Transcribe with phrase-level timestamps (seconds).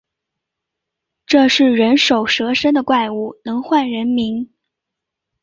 [1.27, 4.49] 这是人首蛇身的怪物，能唤人名